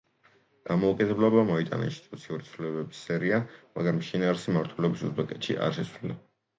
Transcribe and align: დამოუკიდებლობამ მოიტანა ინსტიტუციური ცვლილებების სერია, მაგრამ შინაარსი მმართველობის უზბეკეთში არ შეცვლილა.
დამოუკიდებლობამ 0.69 1.45
მოიტანა 1.53 1.91
ინსტიტუციური 1.91 2.49
ცვლილებების 2.49 3.05
სერია, 3.13 3.43
მაგრამ 3.79 4.03
შინაარსი 4.11 4.53
მმართველობის 4.59 5.09
უზბეკეთში 5.13 5.63
არ 5.67 5.83
შეცვლილა. 5.83 6.23